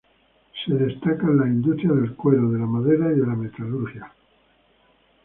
Se 0.65 0.73
destacan 0.73 1.37
las 1.37 1.45
industrias 1.45 1.93
del 1.95 2.15
cuero, 2.15 2.49
de 2.49 2.57
la 2.57 2.65
madera 2.65 3.11
y 3.11 3.17
metalúrgicas. 3.17 4.11